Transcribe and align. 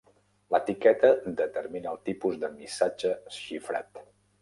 L'etiqueta 0.55 1.11
determina 1.43 1.93
el 1.93 2.01
tipus 2.09 2.43
de 2.47 2.53
missatge 2.57 3.17
xifrat. 3.41 4.07